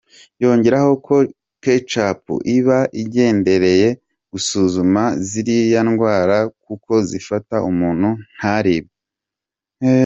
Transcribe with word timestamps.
Yongeraho 0.43 0.91
ko 1.07 1.15
checkup 1.63 2.19
iba 2.57 2.79
igendereye 3.01 3.89
gusuzuma 4.31 5.03
ziriya 5.29 5.79
ndwara 5.89 6.37
kuko 6.65 6.91
zifata 7.09 7.55
umuntu 7.69 8.09
ntaribwe. 8.35 8.95